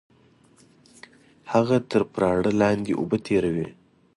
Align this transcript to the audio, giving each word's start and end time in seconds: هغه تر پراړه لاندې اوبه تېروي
هغه 1.51 1.77
تر 1.91 2.01
پراړه 2.13 2.51
لاندې 2.61 2.91
اوبه 2.99 3.17
تېروي 3.25 3.67